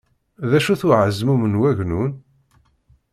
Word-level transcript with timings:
D 0.49 0.51
acu-t 0.57 0.81
uɛeẓmum 0.87 1.43
n 1.47 1.59
wagnun? 1.61 2.11